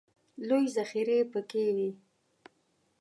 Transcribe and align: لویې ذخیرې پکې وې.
لویې 0.47 0.69
ذخیرې 0.75 1.19
پکې 1.31 1.65
وې. 1.75 1.89